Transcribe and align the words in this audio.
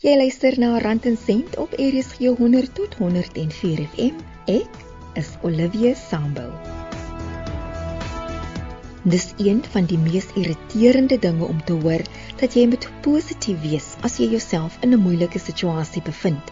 Jy 0.00 0.14
luister 0.16 0.54
na 0.56 0.78
Rand 0.80 1.04
en 1.04 1.16
Sent 1.20 1.58
op 1.60 1.74
RSG 1.76 2.30
100 2.36 2.70
tot 2.72 2.94
104 2.96 3.80
FM. 3.84 4.14
Ek 4.48 4.78
is 5.20 5.34
Olivia 5.44 5.90
Sambul. 5.92 6.48
Dis 9.04 9.26
een 9.36 9.60
van 9.74 9.84
die 9.90 9.98
mees 10.00 10.30
irriterende 10.40 11.18
dinge 11.20 11.44
om 11.44 11.60
te 11.68 11.76
hoor 11.82 12.00
dat 12.40 12.56
jy 12.56 12.64
moet 12.70 12.86
positief 13.04 13.60
wees 13.60 13.90
as 14.08 14.16
jy 14.16 14.30
jouself 14.30 14.78
in 14.80 14.96
'n 14.96 15.02
moeilike 15.02 15.42
situasie 15.48 16.02
bevind. 16.08 16.48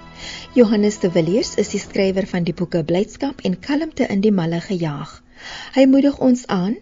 Johannes 0.53 1.01
de 1.01 1.11
Villiers 1.17 1.55
is 1.57 1.73
die 1.73 1.80
skrywer 1.80 2.29
van 2.29 2.45
die 2.45 2.57
boeke 2.61 2.85
Blydskap 2.85 3.41
en 3.41 3.57
Kalmte 3.57 4.11
in 4.12 4.21
die 4.21 4.35
Malle 4.43 4.61
gejaag. 4.61 5.23
Hy 5.73 5.87
moedig 5.87 6.21
ons 6.21 6.45
aan 6.46 6.77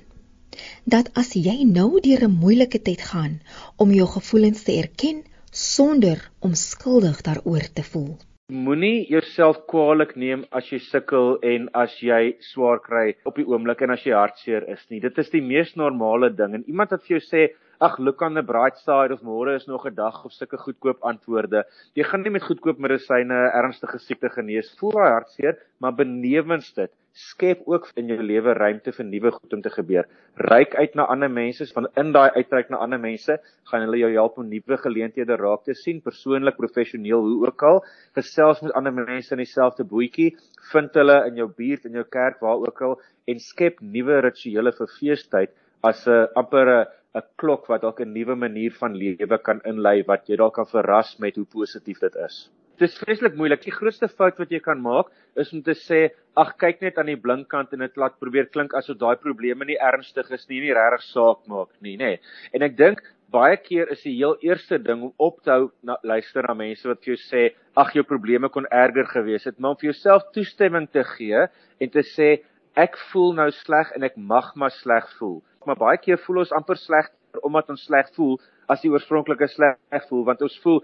dat 0.82 1.14
as 1.14 1.32
jy 1.38 1.62
nou 1.62 2.00
deur 2.00 2.26
'n 2.26 2.38
moeilike 2.42 2.82
tyd 2.82 3.06
gaan 3.14 3.40
om 3.76 3.92
jou 3.92 4.10
gevoelens 4.18 4.62
te 4.62 4.72
erken, 4.82 5.22
sonder 5.56 6.20
om 6.44 6.52
skuldig 6.52 7.22
daaroor 7.24 7.64
te 7.72 7.82
voel. 7.92 8.16
Moenie 8.52 9.06
jouself 9.10 9.62
kwaadlik 9.70 10.12
neem 10.20 10.42
as 10.54 10.68
jy 10.70 10.78
sukkel 10.84 11.38
en 11.48 11.64
as 11.74 11.94
jy 12.04 12.36
swaar 12.52 12.82
kry 12.84 13.06
op 13.26 13.40
die 13.40 13.46
oomblik 13.48 13.80
en 13.82 13.94
as 13.94 14.04
jy 14.04 14.12
hartseer 14.14 14.66
is 14.70 14.84
nie. 14.92 15.00
Dit 15.00 15.16
is 15.18 15.32
die 15.32 15.40
mees 15.42 15.72
normale 15.80 16.28
ding. 16.30 16.54
En 16.54 16.66
iemand 16.68 16.92
wat 16.92 17.02
vir 17.08 17.16
jou 17.16 17.22
sê, 17.24 17.48
"Ag, 17.80 17.98
look 17.98 18.20
on 18.22 18.34
the 18.34 18.42
bright 18.42 18.76
side 18.84 19.12
of 19.12 19.22
môre 19.22 19.56
is 19.56 19.66
nog 19.66 19.86
'n 19.86 19.94
dag 19.94 20.24
of 20.24 20.32
sulke 20.32 20.58
goedkoop 20.58 21.00
antwoorde." 21.00 21.64
Jy 21.94 22.04
gaan 22.04 22.22
nie 22.22 22.30
met 22.30 22.42
goedkoop 22.42 22.78
medisyne 22.78 23.50
ernstige 23.54 23.98
siekte 23.98 24.28
genees. 24.28 24.76
Voel 24.78 24.92
daai 24.92 25.10
hartseer, 25.10 25.56
maar 25.80 25.92
benewens 25.92 26.72
dit, 26.74 26.92
skep 27.16 27.62
ook 27.64 27.86
in 27.96 28.10
jou 28.12 28.18
lewe 28.20 28.52
ruimte 28.58 28.92
vir 28.92 29.06
nuwe 29.08 29.30
goed 29.32 29.54
om 29.56 29.62
te 29.64 29.70
gebeur. 29.72 30.04
Ryk 30.36 30.74
uit 30.76 30.96
na 30.98 31.06
ander 31.12 31.30
mense, 31.32 31.64
van 31.72 31.88
in 31.96 32.10
daai 32.12 32.28
uitreik 32.36 32.68
na 32.70 32.80
ander 32.84 33.00
mense, 33.00 33.38
gaan 33.70 33.86
hulle 33.86 34.02
jou 34.02 34.10
help 34.12 34.36
om 34.42 34.50
nuwe 34.50 34.76
geleenthede 34.82 35.38
raak 35.40 35.64
te 35.64 35.74
sien, 35.74 36.02
persoonlik, 36.04 36.58
professioneel, 36.60 37.24
hoe 37.24 37.46
ook 37.48 37.64
al. 37.70 37.80
Gesels 38.18 38.60
met 38.66 38.74
ander 38.76 38.92
mense 38.92 39.32
in 39.32 39.40
dieselfde 39.40 39.86
bootjie, 39.88 40.34
vind 40.72 41.00
hulle 41.00 41.22
in 41.30 41.40
jou 41.40 41.48
buurt, 41.48 41.88
in 41.88 41.96
jou 41.96 42.04
kerk, 42.04 42.42
waar 42.44 42.60
ook 42.66 42.84
al 42.84 42.98
en 43.32 43.40
skep 43.40 43.80
nuwe 43.80 44.20
rituele 44.26 44.74
vir 44.76 44.92
feestyd 44.98 45.56
as 45.82 46.06
'n 46.06 46.28
amper 46.36 46.68
'n 46.68 46.84
'n 47.16 47.24
klok 47.40 47.66
wat 47.70 47.80
dalk 47.80 48.00
'n 48.04 48.12
nuwe 48.12 48.36
manier 48.36 48.72
van 48.82 48.92
lewe 48.92 49.38
kan 49.38 49.60
inlei 49.64 50.02
wat 50.10 50.28
jy 50.28 50.36
dalk 50.36 50.54
kan 50.54 50.68
verras 50.68 51.16
met 51.18 51.36
hoe 51.36 51.48
positief 51.58 51.98
dit 52.00 52.16
is. 52.28 52.50
Dit 52.76 52.90
is 52.90 52.98
vreeslik 53.00 53.36
moeilik. 53.40 53.62
Die 53.64 53.72
grootste 53.72 54.08
fout 54.12 54.36
wat 54.36 54.50
jy 54.52 54.58
kan 54.60 54.82
maak 54.84 55.08
is 55.40 55.48
om 55.56 55.62
te 55.64 55.72
sê, 55.72 56.10
"Ag, 56.36 56.56
kyk 56.60 56.82
net 56.82 56.98
aan 56.98 57.06
die 57.06 57.16
blinkkant 57.16 57.72
en 57.72 57.78
dit 57.78 57.96
laat 57.96 58.18
probeer 58.20 58.50
klink 58.52 58.74
asof 58.74 58.98
daai 58.98 59.16
probleme 59.16 59.64
nie 59.64 59.78
ernstig 59.80 60.30
is 60.30 60.46
nie, 60.48 60.60
nie 60.60 60.74
regtig 60.74 61.02
saak 61.02 61.38
maak 61.48 61.68
nie, 61.80 61.96
nê." 61.96 62.04
Nee. 62.04 62.20
En 62.52 62.62
ek 62.62 62.76
dink 62.76 63.00
baie 63.32 63.56
keer 63.56 63.90
is 63.90 64.02
die 64.02 64.16
heel 64.16 64.36
eerste 64.42 64.78
ding 64.78 65.02
om 65.02 65.12
op 65.18 65.42
te 65.42 65.50
hou 65.50 65.70
na 65.82 65.96
luister 66.04 66.42
na 66.42 66.54
mense 66.54 66.86
wat 66.86 67.02
vir 67.02 67.14
jou 67.14 67.16
sê, 67.16 67.54
"Ag, 67.74 67.94
jou 67.94 68.02
probleme 68.02 68.50
kon 68.50 68.66
erger 68.70 69.06
gewees 69.06 69.44
het," 69.44 69.58
maar 69.58 69.70
om 69.70 69.76
vir 69.76 69.92
jouself 69.92 70.22
toestemming 70.34 70.90
te 70.92 71.02
gee 71.02 71.48
en 71.80 71.88
te 71.90 72.02
sê, 72.02 72.44
"Ek 72.76 72.94
voel 73.10 73.32
nou 73.32 73.50
sleg 73.50 73.92
en 73.96 74.02
ek 74.02 74.18
mag 74.18 74.54
maar 74.54 74.70
sleg 74.70 75.08
voel." 75.18 75.42
Maar 75.66 75.76
baie 75.76 75.96
keer 75.96 76.18
voel 76.18 76.38
ons 76.38 76.52
amper 76.52 76.76
sleg 76.76 77.08
omdat 77.42 77.70
ons 77.70 77.84
sleg 77.84 78.06
voel 78.14 78.38
as 78.68 78.82
die 78.82 78.90
oorspronklike 78.90 79.48
sleg 79.48 80.08
voel 80.08 80.24
want 80.24 80.42
ons 80.42 80.58
voel 80.62 80.82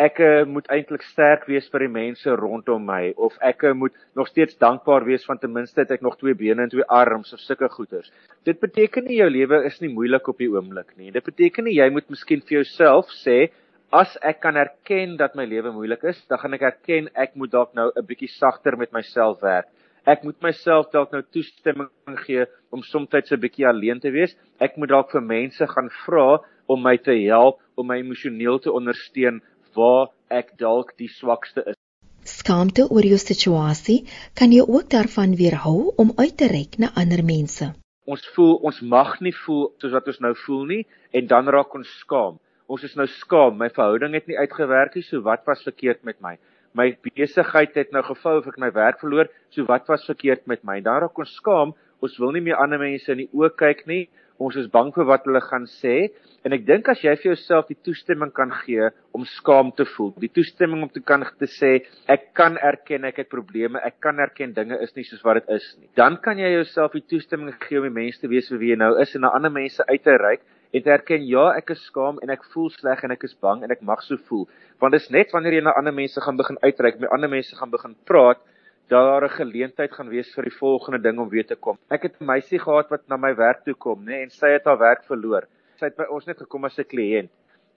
ek 0.00 0.18
uh, 0.18 0.42
moet 0.50 0.66
eintlik 0.74 1.04
sterk 1.06 1.44
wees 1.46 1.68
vir 1.70 1.84
die 1.84 1.92
mense 1.92 2.32
rondom 2.38 2.82
my 2.82 3.12
of 3.14 3.34
ek 3.46 3.62
uh, 3.68 3.74
moet 3.78 3.94
nog 4.18 4.26
steeds 4.26 4.56
dankbaar 4.58 5.04
wees 5.06 5.22
van 5.28 5.38
ten 5.38 5.52
minste 5.54 5.84
het 5.84 5.92
ek 5.94 6.02
nog 6.02 6.16
twee 6.18 6.34
bene 6.34 6.64
en 6.64 6.72
twee 6.72 6.86
arms 6.90 7.32
of 7.32 7.42
sulke 7.44 7.68
goeders. 7.70 8.10
Dit 8.44 8.58
beteken 8.60 9.06
nie 9.06 9.20
jou 9.20 9.28
lewe 9.30 9.62
is 9.68 9.78
nie 9.80 9.92
moeilik 9.94 10.26
op 10.28 10.42
die 10.42 10.50
oomblik 10.50 10.96
nie. 10.98 11.12
Dit 11.14 11.24
beteken 11.24 11.68
nie 11.68 11.76
jy 11.78 11.86
moet 11.94 12.10
miskien 12.10 12.42
vir 12.42 12.62
jouself 12.62 13.12
sê 13.22 13.52
as 13.94 14.16
ek 14.26 14.40
kan 14.42 14.58
erken 14.58 15.14
dat 15.20 15.36
my 15.38 15.46
lewe 15.46 15.70
moeilik 15.70 16.02
is, 16.10 16.18
dan 16.26 16.42
gaan 16.42 16.58
ek 16.58 16.66
erken 16.72 17.06
ek 17.14 17.38
moet 17.38 17.52
dalk 17.52 17.74
nou 17.78 17.92
'n 17.94 18.06
bietjie 18.06 18.32
sagter 18.34 18.76
met 18.76 18.90
myself 18.92 19.38
werk. 19.42 19.70
Ek 20.06 20.24
moet 20.24 20.42
myself 20.42 20.90
dalk 20.90 21.12
nou 21.12 21.22
toestemming 21.22 22.18
gee 22.26 22.44
om 22.72 22.82
soms 22.82 23.14
'n 23.14 23.40
bietjie 23.40 23.66
alleen 23.66 24.00
te 24.00 24.10
wees. 24.10 24.34
Ek 24.60 24.76
moet 24.76 24.88
dalk 24.88 25.12
vir 25.12 25.22
mense 25.22 25.66
gaan 25.66 25.88
vra 26.04 26.40
om 26.66 26.82
my 26.82 26.96
te 26.96 27.14
help, 27.30 27.60
om 27.76 27.86
my 27.86 27.98
emosioneel 27.98 28.58
te 28.58 28.72
ondersteun 28.72 29.40
waar 29.76 30.10
ek 30.30 30.54
dalk 30.58 30.94
die 30.98 31.10
swakste 31.10 31.64
is. 31.66 31.78
Skaamte 32.24 32.86
oor 32.88 33.04
jou 33.04 33.18
situasie 33.20 34.04
kan 34.38 34.52
jou 34.52 34.64
ook 34.64 34.88
daarvan 34.90 35.34
weerhou 35.36 35.92
om 36.00 36.12
uit 36.16 36.36
te 36.36 36.48
reik 36.48 36.78
na 36.80 36.88
ander 36.96 37.20
mense. 37.24 37.74
Ons 38.08 38.24
voel 38.36 38.56
ons 38.68 38.80
mag 38.80 39.18
nie 39.20 39.34
voel 39.44 39.68
soos 39.80 39.92
wat 39.92 40.08
ons 40.12 40.20
nou 40.24 40.32
voel 40.46 40.64
nie 40.70 40.82
en 41.12 41.28
dan 41.28 41.48
raak 41.52 41.74
ons 41.76 41.90
skaam. 42.00 42.40
Ons 42.64 42.84
is 42.88 42.96
nou 42.96 43.06
skaam, 43.20 43.58
my 43.60 43.68
verhouding 43.68 44.16
het 44.16 44.28
nie 44.28 44.38
uitgewerk 44.40 44.96
nie, 44.96 45.04
so 45.04 45.20
wat 45.24 45.44
was 45.48 45.64
verkeerd 45.66 46.00
met 46.08 46.20
my? 46.24 46.38
My 46.74 46.88
besigheid 47.04 47.76
het 47.76 47.92
nou 47.92 48.02
gevou 48.02 48.38
of 48.40 48.48
ek 48.50 48.56
my 48.58 48.70
werk 48.74 49.02
verloor, 49.02 49.28
so 49.52 49.68
wat 49.68 49.88
was 49.92 50.06
verkeerd 50.08 50.48
met 50.50 50.64
my? 50.64 50.80
Dan 50.84 51.04
raak 51.04 51.20
ons 51.20 51.36
skaam, 51.36 51.74
ons 52.00 52.16
wil 52.20 52.32
nie 52.32 52.42
meer 52.44 52.56
ander 52.60 52.80
mense 52.80 53.12
in 53.12 53.24
die 53.24 53.30
oë 53.36 53.52
kyk 53.60 53.84
nie. 53.90 54.06
Ons 54.38 54.56
is 54.56 54.70
bang 54.70 54.90
vir 54.94 55.06
wat 55.06 55.26
hulle 55.28 55.42
gaan 55.44 55.66
sê 55.80 56.10
En 56.44 56.52
ek 56.52 56.66
dink 56.68 56.88
as 56.92 57.00
jy 57.00 57.12
vir 57.22 57.30
jouself 57.30 57.70
die 57.70 57.78
toestemming 57.86 58.28
kan 58.36 58.50
gee 58.66 58.90
om 59.16 59.22
skaam 59.38 59.70
te 59.72 59.86
voel, 59.94 60.10
die 60.20 60.28
toestemming 60.28 60.82
om 60.84 60.90
te 60.92 61.00
kan 61.00 61.24
te 61.40 61.48
sê 61.48 61.70
ek 62.12 62.26
kan 62.36 62.58
erken 62.60 63.08
ek 63.08 63.22
het 63.22 63.30
probleme, 63.32 63.80
ek 63.80 63.96
kan 64.04 64.20
erken 64.20 64.52
dinge 64.52 64.76
is 64.84 64.92
nie 64.92 65.06
soos 65.08 65.22
wat 65.24 65.40
dit 65.40 65.54
is 65.56 65.70
nie. 65.78 65.88
Dan 65.96 66.18
kan 66.20 66.36
jy 66.36 66.50
jouself 66.52 66.92
die 66.92 67.04
toestemming 67.14 67.56
gee 67.64 67.80
om 67.80 67.88
die 67.88 67.94
mens 67.96 68.20
te 68.20 68.28
wees 68.28 68.52
wie 68.52 68.74
jy 68.74 68.76
nou 68.82 68.92
is 69.00 69.16
en 69.16 69.24
na 69.24 69.32
ander 69.32 69.54
mense 69.54 69.88
uit 69.88 70.04
te 70.04 70.18
reik 70.20 70.44
en 70.74 70.84
te 70.84 70.92
erken 70.92 71.24
ja, 71.24 71.46
ek 71.56 71.72
is 71.72 71.86
skaam 71.88 72.20
en 72.20 72.34
ek 72.34 72.44
voel 72.52 72.68
sleg 72.76 73.06
en 73.08 73.16
ek 73.16 73.24
is 73.24 73.32
bang 73.40 73.64
en 73.64 73.72
ek 73.72 73.80
mag 73.80 74.04
so 74.04 74.20
voel. 74.28 74.44
Want 74.84 74.98
dit 74.98 75.00
is 75.00 75.12
net 75.16 75.32
wanneer 75.32 75.62
jy 75.62 75.64
na 75.64 75.72
ander 75.80 75.96
mense 75.96 76.20
gaan 76.20 76.36
begin 76.36 76.60
uitreik, 76.60 77.00
met 77.00 77.14
ander 77.16 77.32
mense 77.32 77.56
gaan 77.56 77.72
begin 77.72 77.96
praat, 78.04 78.44
daar 78.88 79.24
'n 79.24 79.36
geleentheid 79.40 79.92
gaan 79.92 80.08
wees 80.08 80.34
vir 80.34 80.44
die 80.44 80.58
volgende 80.58 81.00
ding 81.00 81.18
om 81.18 81.28
weer 81.28 81.46
te 81.46 81.56
kom. 81.56 81.78
Ek 81.90 82.02
het 82.02 82.20
'n 82.20 82.24
meisie 82.24 82.58
gehad 82.58 82.90
wat 82.90 83.08
na 83.08 83.16
my 83.16 83.34
werk 83.34 83.64
toe 83.64 83.74
kom, 83.74 84.04
nê, 84.04 84.22
en 84.22 84.30
sy 84.30 84.48
het 84.48 84.64
haar 84.64 84.78
werk 84.78 85.04
verloor. 85.04 85.44
Sy 85.76 85.86
het 85.86 85.96
by 85.96 86.04
ons 86.10 86.26
net 86.26 86.38
gekom 86.38 86.64
as 86.64 86.78
'n 86.78 86.84
kliënt 86.84 87.30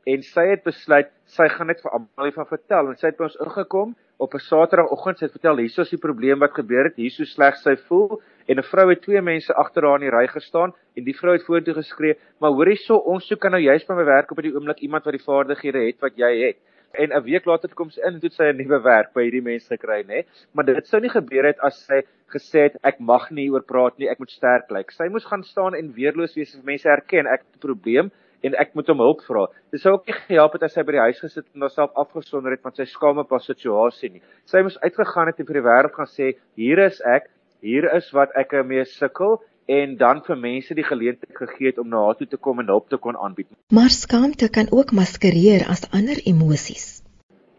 en 0.07 0.23
sy 0.23 0.45
het 0.53 0.63
besluit 0.63 1.09
sy 1.25 1.47
gaan 1.51 1.68
net 1.68 1.81
vir 1.84 1.91
almal 1.91 2.31
van 2.31 2.45
vertel. 2.45 2.90
En 2.90 2.95
sy 2.95 3.07
het 3.07 3.18
by 3.18 3.23
ons 3.23 3.40
ingekom 3.44 3.95
op 4.18 4.34
'n 4.34 4.40
Saterdagoggend. 4.40 5.18
Sy 5.19 5.25
het 5.25 5.31
vertel 5.31 5.57
hier 5.57 5.79
is 5.79 5.90
die 5.90 6.06
probleem 6.07 6.40
wat 6.40 6.53
gebeur 6.53 6.85
het. 6.85 6.95
Hier 6.95 7.12
so 7.12 7.24
sleg 7.25 7.56
sy 7.57 7.75
voel. 7.75 8.22
En 8.47 8.57
'n 8.57 8.63
vrou 8.63 8.89
het 8.89 9.01
twee 9.01 9.22
mense 9.22 9.53
agter 9.53 9.84
haar 9.84 10.01
in 10.01 10.09
die 10.09 10.18
ry 10.18 10.28
gestaan 10.28 10.74
en 10.95 11.03
die 11.03 11.18
vrou 11.18 11.34
het 11.34 11.45
vorentoe 11.45 11.74
geskree 11.74 12.16
maar 12.39 12.51
hoor 12.51 12.72
hierso 12.72 12.95
ons 12.95 13.28
soek 13.28 13.44
nou 13.50 13.62
juist 13.62 13.88
by 13.88 13.94
my 13.94 14.06
werk 14.06 14.31
op 14.31 14.41
die 14.41 14.53
oomblik 14.53 14.79
iemand 14.79 15.06
wat 15.06 15.18
die 15.18 15.24
vaardighede 15.24 15.85
het 15.85 16.00
wat 16.01 16.16
jy 16.16 16.31
het 16.47 16.57
en 16.93 17.11
'n 17.11 17.23
week 17.23 17.45
later 17.45 17.69
kom 17.69 17.89
sy 17.89 18.01
in 18.01 18.13
en 18.15 18.19
toe 18.19 18.29
sy 18.29 18.51
'n 18.51 18.57
nuwe 18.57 18.83
werk 18.83 19.13
by 19.13 19.23
hierdie 19.23 19.43
mense 19.43 19.67
gekry 19.69 20.03
nê 20.03 20.23
maar 20.53 20.65
dit 20.65 20.87
sou 20.87 20.99
nie 21.01 21.09
gebeur 21.09 21.45
het 21.45 21.59
as 21.59 21.85
sy 21.87 22.01
gesê 22.33 22.67
het 22.67 22.77
ek 22.83 22.99
mag 22.99 23.31
nie 23.31 23.49
oor 23.49 23.63
praat 23.63 23.97
nie 23.99 24.09
ek 24.09 24.19
moet 24.19 24.31
sterk 24.31 24.71
lyk 24.71 24.91
sy 24.91 25.09
moes 25.09 25.25
gaan 25.25 25.43
staan 25.43 25.75
en 25.75 25.93
weerloos 25.93 26.35
wees 26.35 26.55
as 26.55 26.63
mense 26.63 26.89
erken 26.89 27.27
ek 27.27 27.41
het 27.41 27.55
'n 27.55 27.67
probleem 27.67 28.11
en 28.45 28.55
ek 28.61 28.73
moet 28.77 28.89
hom 28.91 29.01
hulp 29.01 29.23
vra. 29.25 29.47
Dit 29.73 29.81
sou 29.81 29.95
ook 29.95 30.09
nie 30.09 30.17
gehelp 30.27 30.53
het 30.57 30.67
as 30.67 30.75
sy 30.77 30.83
by 30.85 30.95
die 30.97 31.03
huis 31.07 31.21
gesit 31.23 31.45
en 31.55 31.65
haarself 31.65 31.95
afgesonder 31.97 32.53
het 32.53 32.63
van 32.65 32.75
sy 32.77 32.85
skaam 32.89 33.21
op 33.23 33.33
haar 33.33 33.43
situasie 33.43 34.11
nie. 34.13 34.21
Sy 34.45 34.61
moes 34.65 34.77
uitgegaan 34.83 35.31
het 35.31 35.41
en 35.41 35.49
vir 35.49 35.59
die 35.59 35.65
wêreld 35.65 35.97
gaan 35.97 36.11
sê, 36.11 36.31
hier 36.59 36.83
is 36.85 37.01
ek, 37.01 37.31
hier 37.65 37.89
is 37.95 38.09
wat 38.13 38.35
ek 38.37 38.53
mee 38.67 38.85
sukkel 38.85 39.39
en 39.67 39.97
dan 40.00 40.22
vir 40.23 40.38
mense 40.39 40.75
die 40.75 40.85
geleentheid 40.88 41.35
gegee 41.35 41.72
het 41.72 41.79
om 41.81 41.89
na 41.91 42.05
haar 42.05 42.16
toe 42.16 42.28
te 42.28 42.39
kom 42.39 42.61
en 42.63 42.72
hulp 42.72 42.88
te 42.89 42.97
kon 42.97 43.17
aanbied. 43.19 43.50
Maar 43.72 43.91
skaamte 43.91 44.50
kan 44.50 44.72
ook 44.72 44.94
maskereer 44.95 45.67
as 45.67 45.83
ander 45.91 46.22
emosies. 46.23 47.03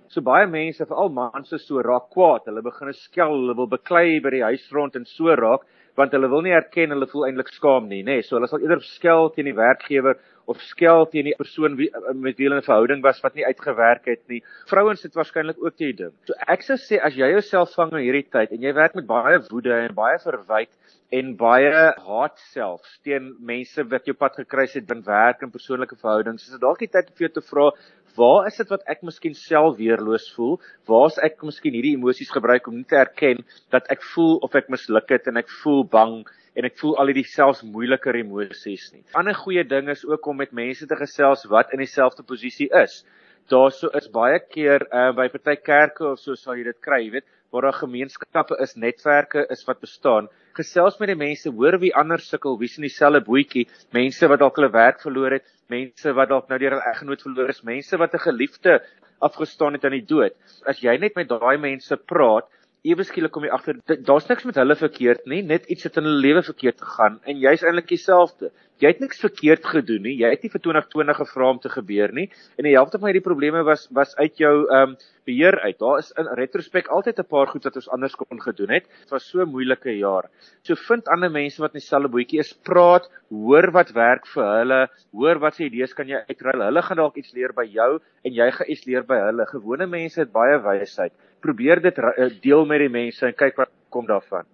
So 0.08 0.24
baie 0.24 0.46
mense, 0.48 0.86
veral 0.88 1.12
mans, 1.12 1.52
is 1.52 1.66
so 1.68 1.82
raak 1.84 2.08
kwaad. 2.14 2.46
Hulle 2.48 2.62
begin 2.64 2.94
skel, 2.96 3.34
hulle 3.34 3.56
wil 3.58 3.68
beklei 3.68 4.22
by 4.24 4.32
die 4.38 4.46
huis 4.46 4.64
rond 4.72 4.96
en 4.96 5.04
so 5.04 5.34
raak 5.36 5.66
want 5.98 6.14
hulle 6.14 6.30
wil 6.30 6.44
nie 6.46 6.54
erken 6.54 6.94
hulle 6.94 7.08
voel 7.10 7.28
eintlik 7.28 7.50
skaam 7.50 7.88
nie, 7.90 8.02
nê. 8.06 8.18
Nee, 8.18 8.26
so 8.26 8.36
hulle 8.38 8.48
sal 8.50 8.62
eerder 8.62 8.82
skel 8.86 9.32
teen 9.34 9.50
die 9.50 9.56
werkgewer 9.58 10.18
of 10.48 10.60
skel 10.64 11.04
teen 11.12 11.26
die 11.28 11.36
persoon 11.36 11.76
wie 11.80 11.88
met 12.14 12.38
wie 12.38 12.46
hulle 12.48 12.60
'n 12.60 12.66
verhouding 12.68 13.02
was 13.04 13.20
wat 13.24 13.34
nie 13.34 13.44
uitgewerk 13.44 14.06
het 14.06 14.22
nie. 14.32 14.40
Vrouens 14.70 15.02
het 15.02 15.18
waarskynlik 15.18 15.58
ook 15.60 15.76
die 15.76 15.92
ding. 15.92 16.14
So 16.26 16.34
ek 16.46 16.62
sou 16.62 16.76
sê 16.76 17.00
as 17.02 17.14
jy 17.14 17.30
jouself 17.34 17.74
vang 17.74 17.92
in 17.92 18.04
hierdie 18.06 18.30
tyd 18.30 18.52
en 18.52 18.62
jy 18.62 18.72
werk 18.74 18.94
met 18.94 19.06
baie 19.06 19.40
woede 19.50 19.74
en 19.74 19.94
baie 19.94 20.18
verwyd 20.24 20.70
en 21.10 21.36
baie 21.36 21.72
haat 22.06 22.40
self 22.52 22.84
teen 23.04 23.34
mense 23.40 23.84
wat 23.90 24.04
jou 24.06 24.14
pad 24.14 24.34
gekruis 24.36 24.74
het 24.74 24.86
binne 24.86 25.04
werk 25.04 25.42
en 25.42 25.50
persoonlike 25.50 25.96
verhoudings. 25.96 26.44
Is 26.44 26.56
dit 26.56 26.60
dalk 26.60 26.78
die 26.78 26.88
tyd 26.92 27.08
om 27.08 27.16
vir 27.16 27.28
jou 27.28 27.34
te 27.40 27.46
vra, 27.50 27.70
waar 28.16 28.46
is 28.46 28.56
dit 28.56 28.68
wat 28.72 28.82
ek 28.86 29.02
miskien 29.06 29.34
self 29.34 29.76
weerloos 29.76 30.28
voel? 30.36 30.56
Waar's 30.88 31.18
ek 31.22 31.42
miskien 31.42 31.76
hierdie 31.76 31.94
emosies 31.98 32.32
gebruik 32.34 32.66
om 32.70 32.76
nie 32.76 32.88
te 32.88 32.98
erken 33.00 33.44
dat 33.74 33.88
ek 33.92 34.02
voel 34.14 34.38
of 34.46 34.54
ek 34.54 34.70
misluk 34.72 35.08
het 35.14 35.26
en 35.26 35.36
ek 35.36 35.50
voel 35.60 35.84
bang 35.84 36.22
en 36.58 36.66
ek 36.66 36.78
voel 36.80 36.96
al 36.98 37.12
hierdie 37.12 37.28
selfs 37.28 37.62
moeiliker 37.62 38.16
emosies 38.18 38.90
nie. 38.92 39.04
'n 39.04 39.20
Ander 39.20 39.34
goeie 39.34 39.64
ding 39.64 39.88
is 39.88 40.04
ook 40.06 40.26
om 40.26 40.36
met 40.36 40.52
mense 40.52 40.86
te 40.86 40.96
gesels 40.96 41.44
wat 41.52 41.72
in 41.72 41.84
dieselfde 41.84 42.22
posisie 42.22 42.68
is. 42.82 43.04
Daarso 43.48 43.88
is 43.96 44.08
baie 44.12 44.38
keer 44.44 44.82
uh, 44.92 45.12
by 45.16 45.28
party 45.32 45.56
kerke 45.56 46.04
of 46.10 46.18
so 46.20 46.36
sal 46.36 46.58
jy 46.58 46.66
dit 46.66 46.80
kry, 46.84 46.98
jy 47.06 47.12
weet, 47.14 47.26
waar 47.48 47.64
daar 47.64 47.78
gemeenskappe 47.78 48.58
is, 48.60 48.74
netwerke 48.76 49.46
is 49.54 49.64
wat 49.64 49.80
bestaan. 49.80 50.28
Gesels 50.58 50.98
met 51.00 51.08
die 51.08 51.16
mense, 51.16 51.48
hoor 51.56 51.78
wie 51.80 51.94
anders 51.96 52.28
sukkel, 52.28 52.58
wie's 52.60 52.76
in 52.76 52.84
dieselfde 52.84 53.22
bootjie, 53.24 53.64
mense 53.96 54.28
wat 54.28 54.42
dalk 54.42 54.60
hulle 54.60 54.68
werk 54.74 55.00
verloor 55.00 55.38
het, 55.38 55.46
mense 55.72 56.12
wat 56.18 56.28
dalk 56.28 56.52
nou 56.52 56.58
deur 56.60 56.76
hul 56.76 56.84
eggenoot 56.92 57.24
verloor 57.24 57.54
is, 57.54 57.64
mense 57.64 57.96
wat 57.96 58.14
'n 58.14 58.24
geliefde 58.26 58.80
afgestaan 59.24 59.78
het 59.78 59.84
aan 59.84 59.96
die 59.96 60.04
dood. 60.04 60.36
As 60.66 60.82
jy 60.84 60.98
net 60.98 61.16
met 61.16 61.28
daai 61.28 61.56
mense 61.56 61.96
praat, 61.96 62.44
ewe 62.86 63.04
skielik 63.04 63.32
kom 63.34 63.44
jy 63.44 63.50
agter 63.54 63.78
daar's 64.06 64.28
niks 64.30 64.46
met 64.46 64.58
hulle 64.60 64.76
verkeerd 64.78 65.26
nie, 65.26 65.42
net 65.42 65.66
iets 65.72 65.88
het 65.88 65.98
in 65.98 66.06
hulle 66.06 66.22
lewe 66.22 66.42
verkeerd 66.46 66.80
gegaan 66.80 67.18
en 67.26 67.40
jy's 67.42 67.64
eintlik 67.66 67.88
dieselfde. 67.90 68.52
Jy 68.78 68.92
het 68.92 69.00
niks 69.02 69.18
verkeerd 69.18 69.64
gedoen 69.66 70.04
nie. 70.06 70.12
Jy 70.20 70.28
het 70.30 70.44
nie 70.44 70.52
vir 70.52 70.60
2020 70.62 71.16
gevra 71.18 71.48
om 71.50 71.58
te 71.58 71.70
gebeur 71.72 72.12
nie. 72.14 72.28
En 72.54 72.66
die 72.68 72.76
helfte 72.76 73.00
van 73.02 73.10
hierdie 73.10 73.24
probleme 73.24 73.64
was 73.66 73.88
was 73.90 74.14
uit 74.20 74.38
jou 74.38 74.52
ehm 74.68 74.92
um, 74.92 74.98
beheer 75.26 75.58
uit. 75.60 75.76
Daar 75.82 75.98
is 75.98 76.12
in 76.16 76.30
retrospek 76.38 76.86
altyd 76.94 77.18
'n 77.18 77.26
paar 77.28 77.50
goed 77.50 77.64
wat 77.64 77.76
ons 77.76 77.88
anders 77.88 78.14
kon 78.14 78.40
gedoen 78.40 78.70
het. 78.70 78.86
Dit 79.02 79.10
was 79.10 79.26
so 79.28 79.42
'n 79.42 79.50
moeilike 79.50 79.98
jaar. 79.98 80.30
So 80.62 80.74
vind 80.74 81.08
ander 81.08 81.30
mense 81.30 81.60
wat 81.60 81.74
in 81.74 81.80
dieselfde 81.80 82.08
bootjie 82.08 82.38
is, 82.38 82.52
praat, 82.54 83.10
hoor 83.28 83.70
wat 83.72 83.90
werk 83.92 84.26
vir 84.26 84.44
hulle, 84.58 84.88
hoor 85.12 85.38
wat 85.38 85.54
se 85.54 85.64
idees 85.64 85.94
kan 85.94 86.08
jy 86.08 86.22
uitruil. 86.28 86.62
Hulle 86.62 86.82
gaan 86.82 86.96
dalk 86.96 87.16
iets 87.16 87.32
leer 87.32 87.52
by 87.52 87.64
jou 87.64 87.98
en 88.24 88.32
jy 88.32 88.50
gaan 88.50 88.70
iets 88.70 88.86
leer 88.86 89.02
by 89.02 89.18
hulle. 89.26 89.46
Gewone 89.46 89.86
mense 89.86 90.20
het 90.20 90.32
baie 90.32 90.62
wysheid 90.62 91.12
probeer 91.40 91.82
dit 91.82 91.98
eh, 91.98 92.30
deel 92.40 92.66
met 92.66 92.84
die 92.84 92.92
mense 92.92 93.26
en 93.26 93.34
kyk 93.34 93.56
wat 93.56 93.70
kom 93.88 94.06
daarvan. 94.06 94.46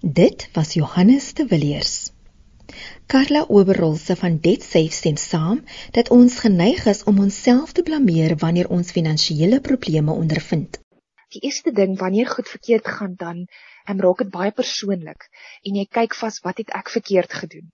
Dit 0.00 0.48
was 0.56 0.74
Johannes 0.74 1.34
de 1.34 1.46
Villiers. 1.46 2.12
Carla 3.06 3.44
Oberholse 3.48 4.16
van 4.16 4.38
Debt 4.40 4.62
Safe 4.62 4.94
sê 4.94 5.10
saam 5.18 5.64
dat 5.96 6.10
ons 6.14 6.38
geneig 6.44 6.86
is 6.86 7.02
om 7.10 7.18
onsself 7.18 7.72
te 7.72 7.82
blameer 7.82 8.36
wanneer 8.44 8.70
ons 8.76 8.92
finansiële 8.98 9.60
probleme 9.60 10.12
ondervind. 10.12 10.78
Die 11.34 11.42
eerste 11.46 11.72
ding 11.72 11.98
wanneer 11.98 12.26
goed 12.26 12.48
verkeerd 12.48 12.86
gaan 12.88 13.14
dan 13.18 13.42
em 13.90 14.00
raak 14.00 14.22
dit 14.22 14.30
baie 14.30 14.54
persoonlik 14.54 15.26
en 15.66 15.76
jy 15.80 15.86
kyk 15.98 16.14
vas 16.22 16.38
wat 16.46 16.62
het 16.62 16.70
ek 16.80 16.94
verkeerd 16.94 17.36
gedoen. 17.42 17.66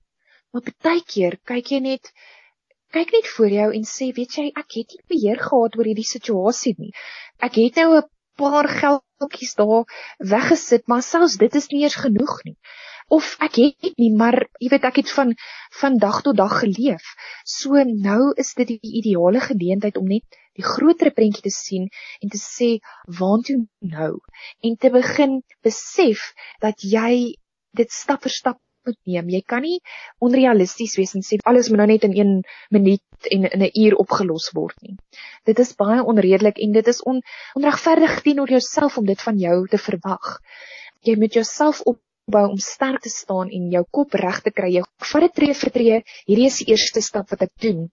Maar 0.53 0.73
baie 0.89 1.05
keer 1.15 1.39
kyk 1.53 1.73
jy 1.77 1.81
net 1.85 2.13
kyk 2.97 3.13
net 3.13 3.31
voor 3.37 3.53
jou 3.59 3.71
en 3.79 3.89
sê 3.93 4.11
weet 4.17 4.37
jy 4.41 4.51
ek 4.63 4.77
het 4.81 4.93
nie 4.97 5.07
beheer 5.15 5.41
gehad 5.49 5.77
oor 5.79 5.89
hierdie 5.91 6.11
situasie 6.11 6.75
nie. 6.79 6.93
Ek 7.49 7.61
het 7.61 7.81
nou 7.83 7.91
'n 7.97 8.09
paar 8.41 8.69
geldjies 8.69 9.55
daar 9.59 9.87
weggesit, 10.19 10.87
maar 10.87 11.03
selfs 11.03 11.39
dit 11.41 11.55
is 11.61 11.69
nie 11.73 11.83
eers 11.85 11.99
genoeg 12.05 12.43
nie. 12.45 12.57
Of 13.09 13.37
ek 13.47 13.61
het 13.63 13.99
nie, 14.03 14.11
maar 14.11 14.39
jy 14.59 14.71
weet 14.73 14.87
ek 14.89 15.01
het 15.03 15.13
van 15.15 15.35
van 15.81 15.99
dag 16.03 16.23
tot 16.27 16.37
dag 16.37 16.59
geleef. 16.65 17.07
So 17.45 17.83
nou 17.87 18.33
is 18.35 18.55
dit 18.59 18.75
die 18.75 18.93
ideale 19.01 19.41
geleentheid 19.45 19.97
om 20.01 20.11
net 20.11 20.41
die 20.59 20.67
groter 20.67 21.13
prentjie 21.15 21.45
te 21.47 21.55
sien 21.55 21.89
en 22.23 22.33
te 22.33 22.41
sê 22.41 22.71
waartoe 23.21 23.61
nou 23.95 24.13
en 24.65 24.77
te 24.77 24.91
begin 24.91 25.41
besef 25.67 26.33
dat 26.65 26.83
jy 26.83 27.37
dit 27.77 27.93
stap 27.93 28.25
vir 28.25 28.33
stap 28.33 28.61
moet 28.87 28.99
neem. 29.05 29.29
Jy 29.35 29.43
kan 29.53 29.65
nie 29.67 29.81
onrealisties 30.23 30.97
wees 30.99 31.15
en 31.19 31.25
sê 31.27 31.39
alles 31.45 31.71
moet 31.71 31.83
nou 31.83 31.89
net 31.91 32.07
in 32.09 32.15
1 32.15 32.33
minuut 32.77 33.29
en 33.37 33.49
in 33.51 33.63
'n 33.67 33.71
uur 33.83 33.97
opgelos 34.05 34.51
word 34.55 34.77
nie. 34.83 34.97
Dit 35.45 35.59
is 35.59 35.75
baie 35.75 36.03
onredelik 36.03 36.59
en 36.59 36.73
dit 36.73 36.89
is 36.89 37.03
on, 37.03 37.23
onregverdig 37.55 38.21
teenoor 38.23 38.49
jouself 38.49 38.99
om 38.99 39.07
dit 39.07 39.23
van 39.23 39.39
jou 39.39 39.67
te 39.69 39.79
verwag. 39.79 40.41
Jy 41.03 41.17
moet 41.19 41.35
jouself 41.35 41.83
opbou 41.83 42.47
om 42.51 42.59
sterk 42.59 43.03
te 43.03 43.09
staan 43.09 43.51
en 43.51 43.71
jou 43.71 43.85
kop 43.91 44.15
reg 44.15 44.41
te 44.43 44.51
kry. 44.51 44.73
Jy 44.79 44.83
vat 45.13 45.21
dit 45.21 45.35
tree 45.35 45.55
vir 45.55 45.71
tree. 45.71 46.03
Hierdie 46.27 46.47
is 46.47 46.59
die 46.63 46.73
eerste 46.73 47.01
stap 47.01 47.31
wat 47.31 47.43
ek 47.43 47.55
doen 47.61 47.91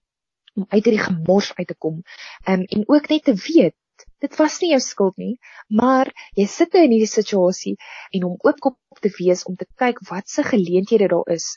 om 0.55 0.65
uit 0.69 0.85
hierdie 0.85 1.01
gemors 1.01 1.53
uit 1.57 1.67
te 1.67 1.75
kom. 1.77 2.03
Um, 2.45 2.65
en 2.69 2.83
ook 2.87 3.09
net 3.09 3.23
te 3.23 3.33
weet 3.33 3.75
dit 4.23 4.39
was 4.39 4.59
nie 4.63 4.71
jou 4.71 4.79
skuld 4.83 5.19
nie, 5.19 5.35
maar 5.67 6.09
jy 6.39 6.47
sit 6.47 6.73
nou 6.73 6.85
in 6.87 6.95
hierdie 6.95 7.11
situasie 7.11 7.75
en 8.15 8.29
om 8.29 8.37
oopkop 8.47 8.79
te 9.03 9.11
wees 9.17 9.43
om 9.49 9.57
te 9.59 9.67
kyk 9.79 9.99
wat 10.09 10.29
se 10.31 10.45
geleenthede 10.47 11.09
daar 11.11 11.31
is 11.33 11.47